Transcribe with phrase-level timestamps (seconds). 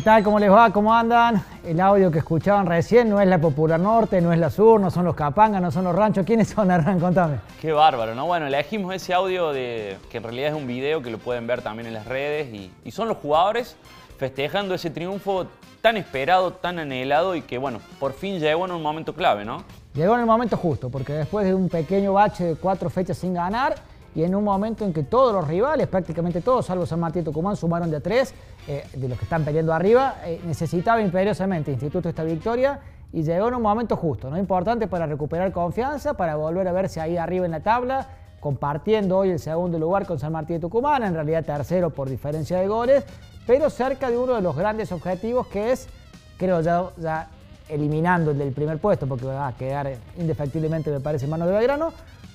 [0.00, 0.24] ¿Qué tal?
[0.24, 0.72] ¿Cómo les va?
[0.72, 1.44] ¿Cómo andan?
[1.62, 4.90] El audio que escuchaban recién no es la Popular Norte, no es la Sur, no
[4.90, 6.24] son los Capangas, no son los ranchos.
[6.24, 6.98] ¿Quiénes son, Hernán?
[6.98, 7.36] Contame.
[7.60, 8.24] Qué bárbaro, ¿no?
[8.24, 11.60] Bueno, elegimos ese audio de que en realidad es un video que lo pueden ver
[11.60, 13.76] también en las redes y, y son los jugadores
[14.16, 15.48] festejando ese triunfo
[15.82, 19.64] tan esperado, tan anhelado y que, bueno, por fin llegó en un momento clave, ¿no?
[19.92, 23.34] Llegó en el momento justo, porque después de un pequeño bache de cuatro fechas sin
[23.34, 23.74] ganar,
[24.14, 27.24] y en un momento en que todos los rivales, prácticamente todos, salvo San Martín y
[27.24, 28.34] Tucumán, sumaron de a tres,
[28.66, 32.80] eh, de los que están peleando arriba, eh, necesitaba imperiosamente Instituto esta victoria
[33.12, 34.38] y llegó en un momento justo, ¿no?
[34.38, 38.06] importante para recuperar confianza, para volver a verse ahí arriba en la tabla,
[38.40, 42.58] compartiendo hoy el segundo lugar con San Martín de Tucumán, en realidad tercero por diferencia
[42.58, 43.04] de goles,
[43.46, 45.88] pero cerca de uno de los grandes objetivos que es,
[46.38, 47.28] creo ya, ya
[47.68, 51.54] eliminando el del primer puesto, porque va a quedar indefectiblemente, me parece, en manos de
[51.54, 51.92] Belgrano,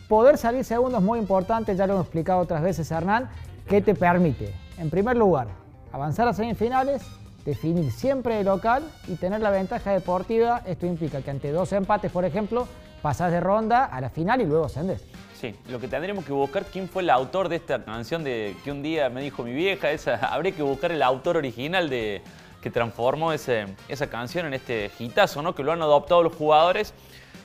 [0.07, 3.27] Poder salir segundo es muy importante, ya lo hemos explicado otras veces Hernán,
[3.67, 5.47] que te permite, en primer lugar,
[5.91, 7.03] avanzar a semifinales,
[7.43, 10.61] definir siempre el local y tener la ventaja deportiva.
[10.67, 12.67] Esto implica que ante dos empates, por ejemplo,
[13.01, 15.03] pasás de ronda a la final y luego ascendes.
[15.33, 18.71] Sí, lo que tendremos que buscar, quién fue el autor de esta canción de que
[18.71, 22.21] un día me dijo mi vieja, esa, habría que buscar el autor original de
[22.61, 25.55] que transformó ese, esa canción en este hitazo, ¿no?
[25.55, 26.93] Que lo han adoptado los jugadores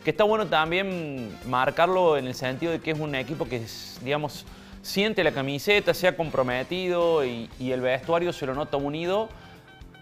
[0.04, 3.64] que está bueno también marcarlo en el sentido de que es un equipo que,
[4.02, 4.46] digamos,
[4.82, 9.28] siente la camiseta, se ha comprometido y, el vestuario se lo nota unido.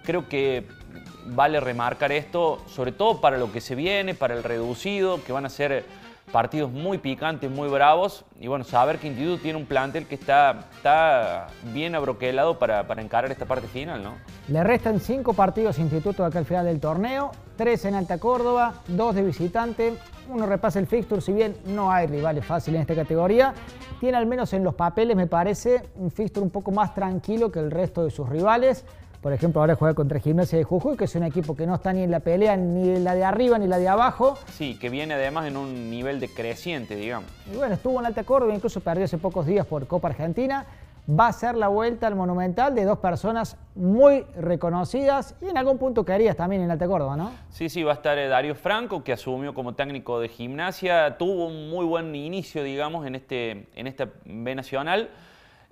[0.05, 0.67] Creo que
[1.27, 5.45] vale remarcar esto, sobre todo para lo que se viene, para el reducido, que van
[5.45, 5.84] a ser
[6.33, 8.25] partidos muy picantes, muy bravos.
[8.39, 13.03] Y bueno, saber que Instituto tiene un plantel que está, está bien abroquelado para, para
[13.03, 14.15] encarar esta parte final, ¿no?
[14.49, 19.15] Le restan cinco partidos Instituto acá al final del torneo, tres en Alta Córdoba, dos
[19.17, 19.93] de visitante.
[20.31, 23.53] Uno repasa el fixture, si bien no hay rivales fáciles en esta categoría,
[23.99, 27.59] tiene al menos en los papeles, me parece, un fixture un poco más tranquilo que
[27.59, 28.85] el resto de sus rivales.
[29.21, 31.93] Por ejemplo, ahora juega contra Gimnasia de Jujuy, que es un equipo que no está
[31.93, 34.39] ni en la pelea, ni la de arriba, ni la de abajo.
[34.53, 37.29] Sí, que viene además en un nivel decreciente, digamos.
[37.53, 40.65] Y bueno, estuvo en Alta Córdoba, incluso perdió hace pocos días por Copa Argentina.
[41.09, 45.79] Va a ser la vuelta al Monumental de dos personas muy reconocidas y en algún
[45.79, 47.33] punto querías también en Alta Córdoba, ¿no?
[47.49, 51.17] Sí, sí, va a estar eh, Darío Franco, que asumió como técnico de gimnasia.
[51.17, 55.09] Tuvo un muy buen inicio, digamos, en, este, en esta B Nacional.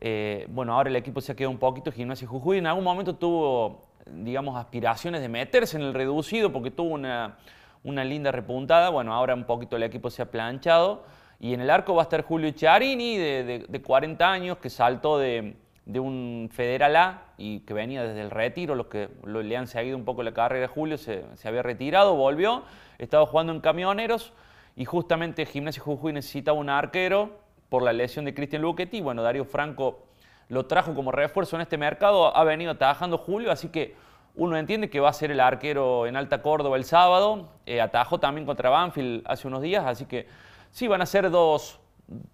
[0.01, 2.57] Eh, bueno, ahora el equipo se ha quedado un poquito Gimnasia Jujuy.
[2.57, 7.37] En algún momento tuvo, digamos, aspiraciones de meterse en el reducido porque tuvo una,
[7.85, 8.89] una linda repuntada.
[8.89, 11.05] Bueno, ahora un poquito el equipo se ha planchado.
[11.39, 14.71] Y en el arco va a estar Julio Charini, de, de, de 40 años, que
[14.71, 18.75] saltó de, de, un Federal A y que venía desde el retiro.
[18.75, 22.15] Los que le han seguido un poco la carrera de Julio se, se había retirado,
[22.15, 22.65] volvió,
[22.99, 24.33] estaba jugando en camioneros
[24.77, 27.39] y justamente Gimnasia Jujuy necesitaba un arquero
[27.69, 29.01] por la lesión de Cristian Luchetti.
[29.01, 30.07] Bueno, Darío Franco
[30.49, 33.95] lo trajo como refuerzo en este mercado, ha venido atajando Julio, así que
[34.37, 38.21] uno entiende que va a ser el arquero en Alta Córdoba el sábado, eh, atajó
[38.21, 40.29] también contra Banfield hace unos días, así que
[40.71, 41.81] sí, van a ser dos,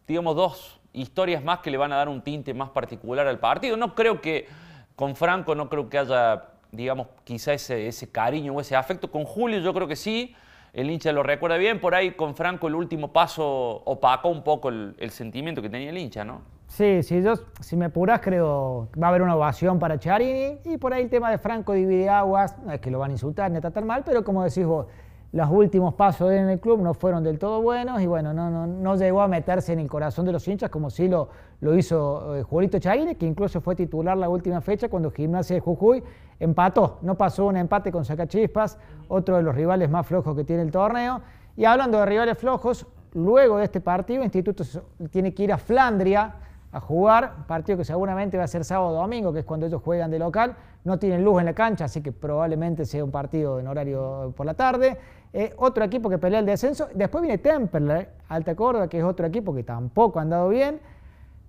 [0.07, 3.77] digamos, dos historias más que le van a dar un tinte más particular al partido.
[3.77, 4.47] No creo que
[4.97, 9.11] con Franco, no creo que haya, digamos, quizá ese, ese cariño o ese afecto.
[9.11, 10.35] Con Julio yo creo que sí,
[10.73, 14.71] el hincha lo recuerda bien, por ahí con Franco el último paso opacó un poco
[14.71, 16.41] el, sentimiento que tenía el hincha, ¿no?
[16.67, 17.23] Sí, sí,
[17.61, 21.11] si me apuras creo va a haber una ovación para Charini y por ahí el
[21.11, 23.85] tema de Franco divide aguas, no es que lo van a insultar ni a tratar
[23.85, 24.87] mal, pero como decís vos,
[25.33, 28.67] los últimos pasos en el club no fueron del todo buenos y bueno, no, no,
[28.67, 31.31] no llegó a meterse en el corazón de los hinchas como sí lo,
[31.61, 36.03] lo hizo eh, Julito que incluso fue titular la última fecha cuando Gimnasia de Jujuy
[36.39, 40.63] empató, no pasó un empate con Sacachispas, otro de los rivales más flojos que tiene
[40.63, 41.23] el torneo.
[41.57, 44.65] Y hablando de rivales flojos, luego de este partido, Instituto
[45.11, 46.35] tiene que ir a Flandria
[46.73, 49.83] a jugar, partido que seguramente va a ser sábado o domingo, que es cuando ellos
[49.83, 53.61] juegan de local, no tienen luz en la cancha, así que probablemente sea un partido
[53.61, 54.97] en horario por la tarde.
[55.35, 59.27] Eh, otro equipo que pelea el descenso, después viene Temperley, Alta Córdoba, que es otro
[59.27, 60.81] equipo que tampoco ha andado bien.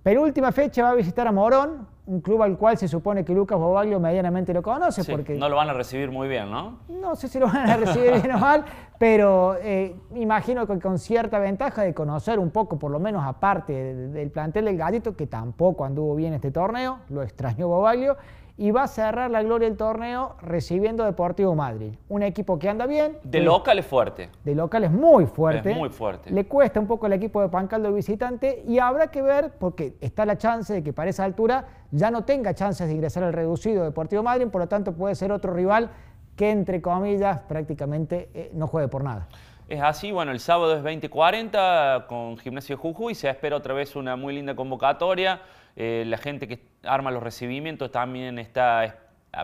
[0.02, 3.58] Penúltima fecha va a visitar a Morón, un club al cual se supone que Lucas
[3.58, 5.02] Bobaglio medianamente lo conoce.
[5.02, 6.78] Sí, porque no lo van a recibir muy bien, ¿no?
[6.88, 8.64] no sé si lo van a recibir bien o mal,
[8.98, 13.72] pero eh, imagino que con cierta ventaja de conocer un poco, por lo menos aparte
[13.72, 18.16] de- del plantel del Gatito, que tampoco anduvo bien este torneo, lo extrañó Bobaglio,
[18.56, 21.94] y va a cerrar la gloria del torneo recibiendo Deportivo Madrid.
[22.08, 23.18] Un equipo que anda bien.
[23.24, 24.30] De un- local es fuerte.
[24.44, 25.72] de local es muy fuerte.
[25.72, 26.30] Es muy fuerte.
[26.30, 30.24] Le cuesta un poco al equipo de Pancaldo visitante y habrá que ver, porque está
[30.24, 33.82] la chance de que para esa altura ya no tenga chances de ingresar al reducido
[33.82, 35.90] Deportivo Madrid, por lo tanto puede ser otro rival
[36.36, 39.26] que, entre comillas, prácticamente eh, no juegue por nada.
[39.66, 44.14] Es así, bueno, el sábado es 20:40 con Gimnasio Jujuy, se espera otra vez una
[44.14, 45.40] muy linda convocatoria.
[45.76, 48.92] Eh, la gente que arma los recibimientos también está eh,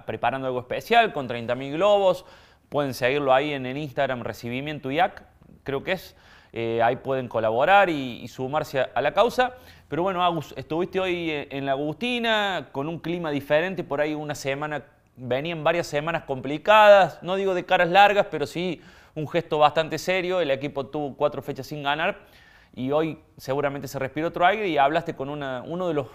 [0.06, 2.24] preparando algo especial con 30.000 globos.
[2.68, 5.22] Pueden seguirlo ahí en el Instagram Recibimiento IAC,
[5.64, 6.16] creo que es.
[6.52, 9.54] Eh, ahí pueden colaborar y, y sumarse a, a la causa.
[9.88, 14.14] Pero bueno, Agus, estuviste hoy eh, en la Agustina con un clima diferente, por ahí
[14.14, 14.84] una semana,
[15.16, 18.80] venían varias semanas complicadas, no digo de caras largas, pero sí
[19.14, 20.40] un gesto bastante serio.
[20.40, 22.18] El equipo tuvo cuatro fechas sin ganar
[22.74, 26.08] y hoy seguramente se respira otro aire y hablaste con uno de los,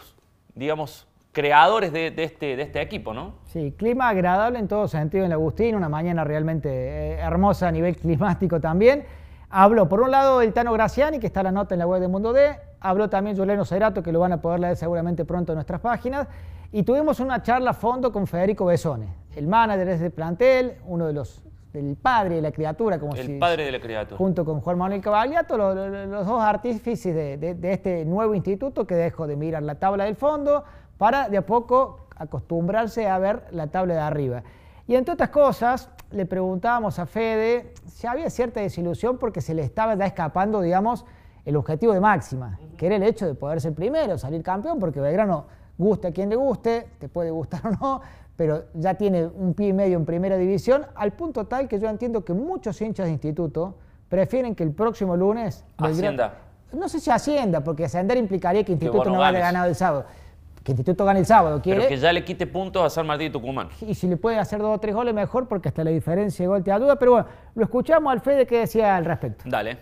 [0.53, 3.33] digamos, creadores este, de este equipo, ¿no?
[3.43, 7.95] Sí, clima agradable en todo sentido en Agustín, una mañana realmente eh, hermosa a nivel
[8.01, 9.05] climático también.
[9.49, 12.07] Habló, por un lado, el Tano Graciani, que está la nota en la web de
[12.07, 12.57] Mundo D.
[12.79, 16.27] Habló también Juliano Cerato, que lo van a poder leer seguramente pronto en nuestras páginas.
[16.71, 21.05] Y tuvimos una charla a fondo con Federico Besone, el manager de ese plantel, uno
[21.07, 21.43] de los,
[21.81, 24.17] del padre de la criatura, como El si- padre de la criatura.
[24.17, 28.33] junto con Juan Manuel Cavagliato, lo- lo- los dos artífices de, de- de este nuevo
[28.35, 30.63] instituto que dejó de mirar la tabla del fondo
[30.97, 34.43] para de a poco acostumbrarse a ver la tabla de arriba.
[34.87, 39.63] Y entre otras cosas, le preguntábamos a Fede si había cierta desilusión porque se le
[39.63, 41.05] estaba ya escapando, digamos,
[41.43, 44.99] el objetivo de máxima, que era el hecho de poder ser primero, salir campeón, porque
[44.99, 45.45] Belgrano
[45.77, 48.01] guste a quien le guste, te puede gustar o no,
[48.35, 51.87] pero ya tiene un pie y medio en primera división, al punto tal que yo
[51.89, 53.75] entiendo que muchos hinchas de instituto
[54.09, 55.63] prefieren que el próximo lunes...
[55.77, 56.33] Belgrano- Hacienda.
[56.73, 59.53] No sé si Hacienda, porque ascender implicaría que Instituto vos no no gane ganes.
[59.53, 60.05] ganado el sábado.
[60.63, 61.79] Que Instituto gane el sábado, quiere.
[61.81, 63.69] Pero que ya le quite puntos a San Martín y Tucumán.
[63.87, 66.47] Y si le puede hacer dos o tres goles, mejor, porque hasta la diferencia de
[66.47, 66.97] gol te ayuda.
[66.97, 69.45] Pero bueno, lo escuchamos al Fede que decía al respecto.
[69.47, 69.77] Dale.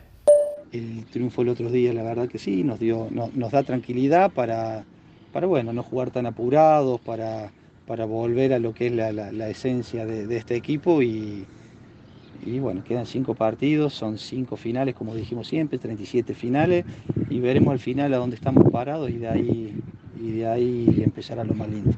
[0.71, 4.29] El triunfo el otro día, la verdad que sí, nos, dio, no- nos da tranquilidad
[4.31, 4.83] para,
[5.31, 7.49] para bueno, no jugar tan apurados, para,
[7.87, 11.45] para volver a lo que es la, la- esencia de, este equipo y,
[12.45, 16.85] y bueno, quedan cinco partidos, son cinco finales, como dijimos siempre, 37 finales
[17.29, 19.75] y veremos al final a dónde estamos parados y de ahí,
[20.21, 21.91] y de ahí empezará lo más lindo.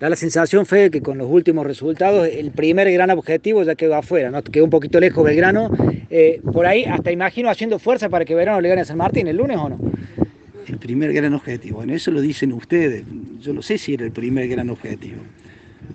[0.00, 3.94] Da la sensación, Fede, que con los últimos resultados, el primer gran objetivo ya quedó
[3.94, 4.42] afuera, ¿no?
[4.42, 5.70] Quedó un poquito lejos Belgrano.
[6.10, 9.28] Eh, por ahí, hasta imagino haciendo fuerza para que Belgrano le gane a San Martín
[9.28, 9.78] el lunes o no.
[10.66, 13.04] El primer gran objetivo, bueno, eso lo dicen ustedes,
[13.40, 15.22] yo no sé si era el primer gran objetivo.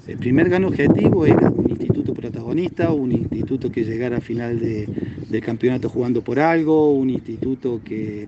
[0.08, 4.88] El primer gran objetivo era un instituto protagonista, un instituto que llegara a final de,
[5.30, 8.28] del campeonato jugando por algo, un instituto que,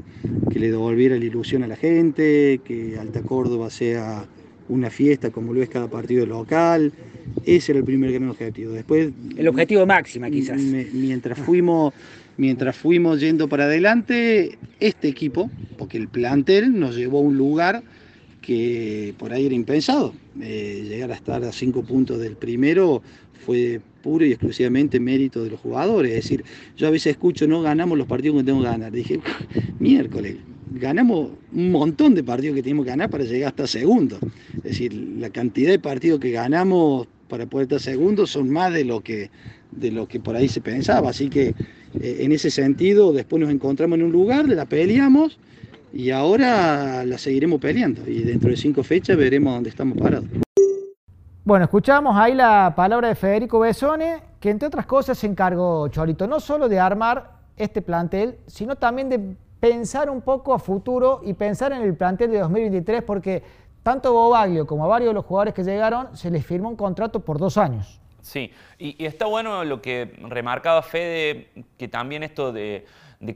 [0.51, 4.25] que le devolviera la ilusión a la gente, que Alta Córdoba sea
[4.69, 6.91] una fiesta como lo es cada partido local.
[7.45, 8.71] Ese era el primer gran objetivo.
[8.73, 10.59] Después El objetivo máxima, quizás.
[10.61, 11.93] me- mientras fuimos
[12.41, 17.83] mientras fuimos yendo para adelante este equipo porque el plantel nos llevó a un lugar
[18.41, 20.15] que por ahí era impensado.
[20.41, 23.03] Eh, llegar a estar a cinco puntos del primero
[23.45, 26.13] fue puro y exclusivamente mérito de los jugadores.
[26.13, 26.43] Es decir
[26.75, 29.19] yo a veces escucho no ganamos los partidos que tenemos que ganar dije
[29.79, 30.37] miércoles
[30.71, 34.17] ganamos un montón de partidos que tenemos que ganar para llegar hasta segundo
[34.57, 38.83] es decir la cantidad de partidos que ganamos para poder estar segundo son más de
[38.83, 39.29] lo que
[39.71, 41.09] de lo que por ahí se pensaba.
[41.09, 41.55] Así que
[41.99, 45.39] eh, en ese sentido, después nos encontramos en un lugar, la peleamos
[45.93, 48.07] y ahora la seguiremos peleando.
[48.07, 50.25] Y dentro de cinco fechas veremos dónde estamos parados.
[51.43, 56.27] Bueno, escuchamos ahí la palabra de Federico Besone, que entre otras cosas se encargó Cholito,
[56.27, 59.19] no solo de armar este plantel, sino también de
[59.59, 63.43] pensar un poco a futuro y pensar en el plantel de 2023, porque
[63.83, 67.19] tanto Bobaglio como a varios de los jugadores que llegaron se les firmó un contrato
[67.21, 68.00] por dos años.
[68.21, 71.47] Sí, y, y está bueno lo que remarcaba Fede,
[71.77, 72.85] que también esto de,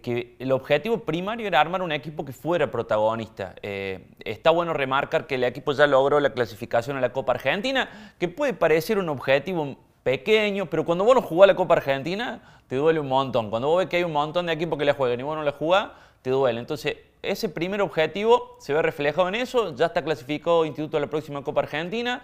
[0.02, 3.56] que el objetivo primario era armar un equipo que fuera protagonista.
[3.62, 8.14] Eh, está bueno remarcar que el equipo ya logró la clasificación a la Copa Argentina,
[8.20, 12.76] que puede parecer un objetivo pequeño, pero cuando vos no jugás la Copa Argentina, te
[12.76, 13.50] duele un montón.
[13.50, 15.44] Cuando vos ves que hay un montón de equipos que la juegan y vos no
[15.44, 15.90] la jugás,
[16.22, 16.60] te duele.
[16.60, 21.08] Entonces, ese primer objetivo se ve reflejado en eso, ya está clasificado Instituto a la
[21.08, 22.24] próxima Copa Argentina,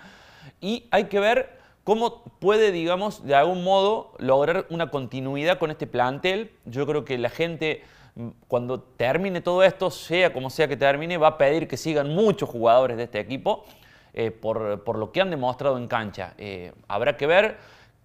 [0.59, 5.87] y hay que ver cómo puede, digamos, de algún modo lograr una continuidad con este
[5.87, 6.51] plantel.
[6.65, 7.83] Yo creo que la gente,
[8.15, 12.13] mm, cuando termine todo esto, sea como sea que termine, va a pedir que sigan
[12.13, 13.65] muchos jugadores de este equipo.
[14.13, 16.33] eh, por, lo que han demostrado en cancha.
[16.37, 17.57] Eh, habrá que ver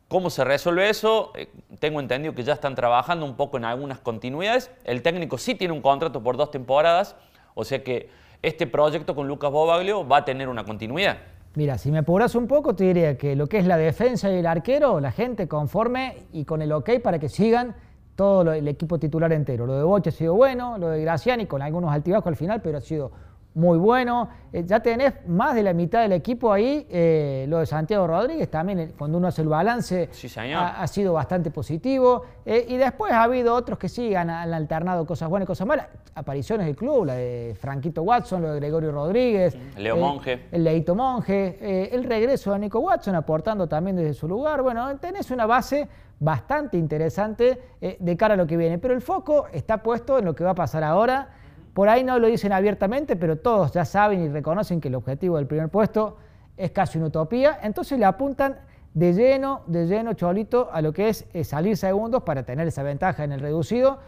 [0.09, 1.33] cómo se resuelve eso.
[1.35, 1.49] Eh,
[1.81, 4.71] tengo entendido que ya están trabajando un poco en algunas continuidades.
[4.85, 7.17] El técnico sí tiene un contrato por dos temporadas,
[7.55, 8.09] o sea que
[8.43, 11.19] este proyecto con Lucas Bobaglio va a tener una continuidad.
[11.57, 14.35] Mira, si me apuras un poco, te diría que lo que es la defensa y
[14.35, 17.75] el arquero, la gente conforme y con el ok para que sigan
[18.15, 19.65] todo el equipo titular entero.
[19.65, 22.77] Lo de Boche ha sido bueno, lo de Graciani con algunos altibajos al final, pero
[22.77, 23.11] ha sido
[23.57, 24.29] muy bueno.
[24.53, 26.87] Eh, ya tenés más de la mitad del equipo ahí.
[26.91, 30.11] Eh, lo de Santiago Rodríguez también, eh, cuando uno hace el balance,
[30.55, 32.23] ha, sido bastante positivo.
[32.45, 35.89] y después ha habido otros que sí han, alternado cosas buenas y cosas malas.
[36.15, 39.57] Apariciones del club, la de Franquito Watson, lo de Gregorio Rodríguez.
[39.79, 40.49] Leo Monge.
[40.53, 41.95] El Leito Monge.
[41.95, 44.63] el regreso de Nico Watson aportando también desde su lugar.
[44.63, 45.89] Bueno, tenés una base
[46.21, 47.59] bastante interesante
[47.99, 48.79] de cara a lo que viene.
[48.79, 51.31] Pero el foco está puesto en lo que va a pasar ahora.
[51.77, 55.37] Por ahí no lo dicen abiertamente, pero todos ya saben y reconocen que el objetivo
[55.37, 56.17] del primer puesto
[56.57, 57.59] es casi una utopía.
[57.63, 58.57] Entonces le apuntan
[58.95, 62.83] de lleno, de lleno, Cholito, a lo que es, eh, salir segundos para tener esa
[62.83, 63.99] ventaja en el reducido.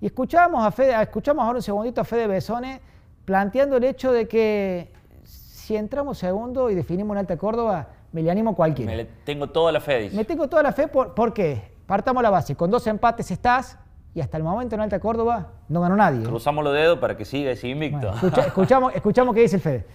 [0.00, 2.80] Y escuchamos, a Fede, escuchamos ahora un segundito a Fede Besone
[3.26, 4.90] planteando el hecho de que
[5.22, 8.90] si entramos segundo y definimos en Alta Córdoba, me le animo a cualquiera.
[8.90, 10.16] Me tengo toda la fe, dice.
[10.16, 11.72] Me tengo toda la fe, por, ¿por qué?
[11.86, 13.78] Partamos la base, con dos empates estás,
[14.18, 16.24] y hasta el momento en Alta Córdoba no ganó nadie.
[16.24, 18.12] Cruzamos los dedos para que siga ese invicto.
[18.44, 19.86] escuchamos, escuchamos qué dice el Fede.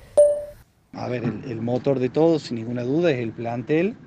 [0.93, 3.97] A ver, el, motor de todo, sin ninguna duda, es el plantel.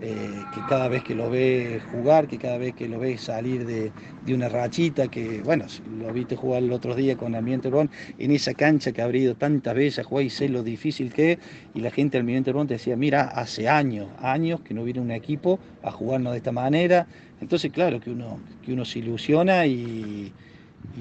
[0.00, 3.66] Eh, que cada vez que lo ve jugar, que cada vez que lo ve salir
[3.66, 3.90] de,
[4.32, 5.64] una rachita, que bueno,
[5.98, 9.34] lo viste jugar el otro día con Almirante Urbán, en esa cancha que ha abrido
[9.34, 11.38] tantas veces a y sé lo difícil que es,
[11.74, 15.00] y la gente del Almirante Urbán te decía, mira, hace años, años que no viene
[15.00, 17.08] un equipo a jugarnos de esta manera,
[17.40, 20.32] entonces, claro, que uno, que uno se ilusiona y,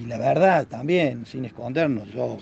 [0.08, 2.38] la verdad también, sin escondernos, yo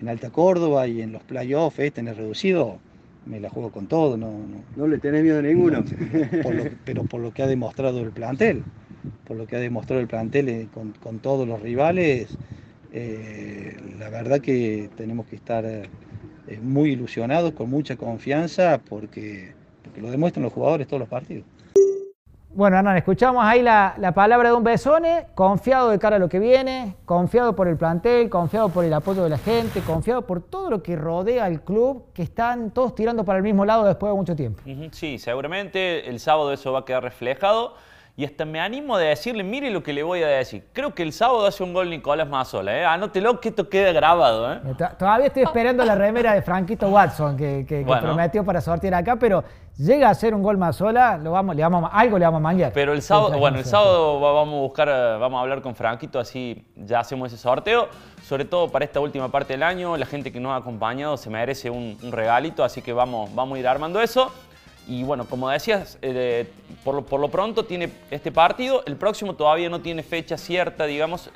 [0.00, 2.78] en Alta Córdoba y en los playoffs, este en el reducido,
[3.26, 4.16] me la juego con todo.
[4.16, 4.32] No,
[4.76, 5.84] no, le tenés miedo a ninguno.
[6.84, 8.62] pero por lo que ha demostrado el plantel,
[9.26, 10.68] por lo que ha demostrado el plantel eh,
[11.00, 12.28] con, todos los rivales,
[12.92, 15.88] eh, la verdad que tenemos que estar eh,
[16.62, 19.52] muy ilusionados, con mucha confianza, porque,
[19.82, 21.44] porque lo demuestran los jugadores todos los partidos.
[22.54, 26.38] Bueno, Hernán, escuchamos ahí la, palabra de un Besone, confiado de cara a lo que
[26.38, 30.68] viene, confiado por el plantel, confiado por el apoyo de la gente, confiado por todo
[30.68, 34.16] lo que rodea al club, que están todos tirando para el mismo lado después de
[34.16, 34.62] mucho tiempo.
[34.90, 37.74] Sí, seguramente el sábado eso va a quedar reflejado
[38.14, 40.66] y hasta me animo de decirle, mire lo que le voy a decir.
[40.74, 42.84] Creo que el sábado hace un gol Nicolás Mazola, ¿eh?
[42.84, 44.60] Anótelo que esto quede grabado, ¿eh?
[44.98, 49.42] Todavía estoy esperando la remera de Franquito Watson que, prometió para sortear acá, pero
[49.78, 52.72] llega a ser un gol Mazola, lo vamos, le vamos, algo le vamos a manguear.
[52.74, 54.88] Pero el sábado, bueno, el sábado vamos a buscar,
[55.18, 57.88] vamos a hablar con Franquito, así ya hacemos ese sorteo.
[58.22, 61.30] Sobre todo para esta última parte del año, la gente que nos ha acompañado se
[61.30, 64.30] merece un, un regalito, así que vamos, vamos a ir armando eso.
[64.88, 66.50] Y bueno, como decías, eh,
[66.84, 68.82] por, lo, pronto tiene este partido.
[68.86, 71.30] El próximo todavía no tiene fecha cierta, digamos,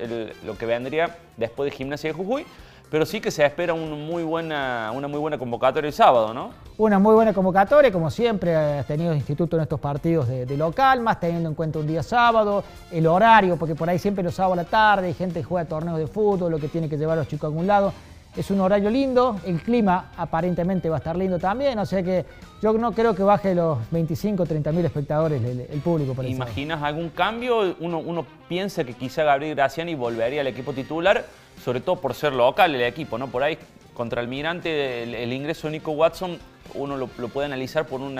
[0.45, 2.45] lo que vendría después de Gimnasia de Jujuy.
[2.89, 6.51] Pero sí que se espera muy buena, una muy buena convocatoria el sábado, ¿no?
[6.77, 11.01] Una muy buena convocatoria, como siempre ha tenido el instituto en estos partidos de, local,
[11.01, 14.59] más teniendo en cuenta un día sábado, el horario, porque por ahí siempre los sábados
[14.59, 17.17] a la tarde hay gente que juega torneos de fútbol, lo que tiene que llevar
[17.17, 17.91] a los chicos a algún lado.
[18.37, 22.23] Es un horario lindo, el clima aparentemente va a estar lindo también, o sea que
[22.61, 26.13] yo no creo que baje los 25 o 30 mil espectadores el, público.
[26.13, 27.75] Para ¿Imaginas algún cambio?
[27.79, 31.25] Uno, uno piensa que quizá Gabriel Graciani volvería al equipo titular,
[31.63, 33.27] sobre todo por ser local el equipo, ¿no?
[33.27, 33.57] Por ahí
[33.95, 36.37] contra el Mirante el, ingreso de Nico Watson
[36.75, 38.19] uno lo, puede analizar por un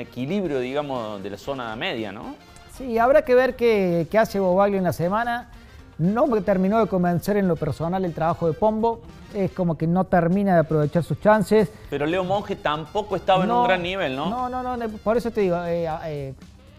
[0.00, 2.34] equilibrio, digamos, de la zona media, ¿no?
[2.76, 5.50] Sí, habrá que ver qué, qué hace Bobaglio en la semana.
[6.02, 9.00] No terminó de convencer en lo personal el trabajo de Pombo.
[9.32, 11.70] Es como que no termina de aprovechar sus chances.
[11.88, 14.28] Pero Leo Monge tampoco estaba en un gran nivel, ¿no?
[14.28, 14.88] No, no, no.
[14.98, 16.34] Por eso te digo, eh, eh,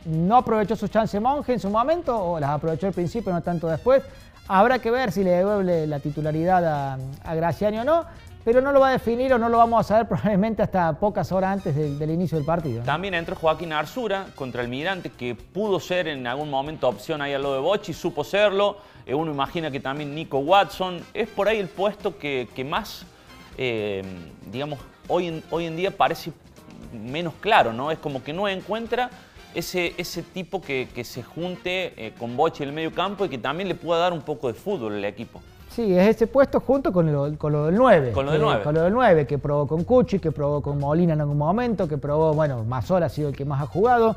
[0.06, 3.68] no aprovechó sus chances Monge en su momento, o las aprovechó al principio, no tanto
[3.68, 4.03] después.
[4.50, 8.03] Habrá que ver si le devuelve la titularidad a, a Graciani o no
[8.44, 11.32] pero no lo va a definir o no lo vamos a saber probablemente hasta pocas
[11.32, 12.84] horas antes del, inicio del partido.
[12.84, 17.34] También entró Joaquín Arzura contra el Mirante, que pudo ser en algún momento opción ahí
[17.34, 18.78] a lo de Bochi, supo serlo.
[19.06, 21.02] Eh, uno imagina que también Nico Watson.
[21.14, 23.06] Es por ahí el puesto que, más,
[23.58, 24.04] eh,
[24.52, 26.32] digamos, hoy en, hoy en día parece
[26.94, 27.92] menos claro, ¿no?
[27.92, 29.10] Es como que no encuentra
[29.56, 33.38] ese, ese tipo que, se junte eh, con Bochi en el medio campo y que
[33.38, 35.42] también le pueda dar un poco de fútbol al equipo.
[35.75, 38.12] Sí, es ese puesto junto con lo, con lo del 9.
[38.12, 38.63] Con lo del 9.
[38.63, 41.88] Con lo del 9, que probó con Cuchi, que probó con Molina en algún momento,
[41.88, 44.15] que probó, bueno, Mazola ha sido el que más ha jugado.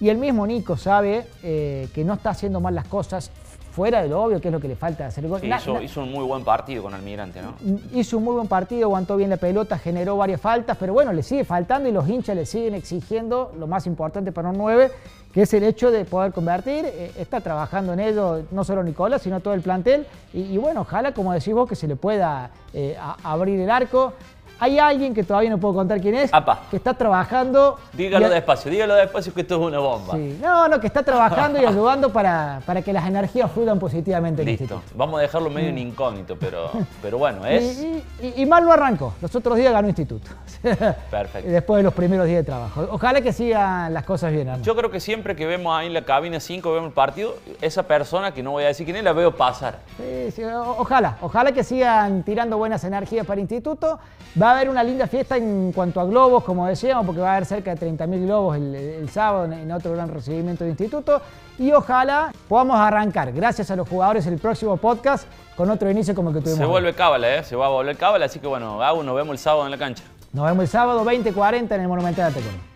[0.00, 3.30] y el mismo Nico sabe que no está haciendo mal las cosas
[3.76, 5.38] fuera de lo obvio, que es lo que le falta hacer gol.
[5.38, 7.52] Sí, Na- hizo, na- hizo un muy buen partido con Almirante, ¿no?
[7.92, 11.22] hizo un muy buen partido, aguantó bien la pelota, generó varias faltas, pero bueno, le
[11.22, 14.90] sigue faltando y los hinchas le siguen exigiendo lo más importante para un 9,
[15.30, 16.86] que es el hecho de poder convertir.
[16.86, 20.06] Eh, está trabajando en ello no solo Nicolás, sino todo el plantel.
[20.32, 23.68] Y, y bueno, ojalá, como decís vos, que se le pueda eh, a- abrir el
[23.68, 24.14] arco.
[24.58, 26.60] Hay alguien que todavía no puedo contar quién es, Apa.
[26.70, 27.78] que está trabajando.
[27.92, 30.14] Dígalo a- despacio, dígalo despacio que esto es una bomba.
[30.14, 30.38] Sí.
[30.42, 34.48] No, no, que está trabajando y ayudando para, para que las energías fluyan positivamente en
[34.48, 34.64] Listo.
[34.64, 34.96] instituto.
[34.96, 36.70] Vamos a dejarlo medio en incógnito, pero,
[37.02, 39.12] pero bueno, es Y, y- y mal no arrancó.
[39.20, 40.30] Los otros días ganó instituto.
[41.10, 41.50] perfecto.
[41.50, 42.86] Después de los primeros días de trabajo.
[42.90, 44.48] Ojalá que sigan las cosas bien.
[44.48, 44.64] Arno.
[44.64, 47.82] Yo creo que siempre que vemos ahí en la cabina 5, vemos el partido, esa
[47.84, 49.80] persona, que no voy a decir quién es, la veo pasar.
[49.98, 53.98] Sí, sí, ojalá, ojalá que sigan tirando buenas energías para el instituto.
[54.40, 57.36] Va a haber una linda fiesta en cuanto a globos, como decíamos, porque va a
[57.36, 61.20] haber cerca de 30.000 globos el, el sábado en, otro gran recibimiento del instituto.
[61.58, 65.26] Y ojalá podamos arrancar, gracias a los jugadores, el próximo podcast
[65.56, 66.58] con otro inicio como el que tuvimos.
[66.58, 67.44] Se vuelve cábala, ¿eh?
[67.44, 69.78] Se va a volver cábala, así que bueno, Gabo, nos vemos el sábado en la
[69.78, 70.04] cancha.
[70.32, 72.75] Nos vemos el sábado 20.40 en el Monumental de Taekwondo.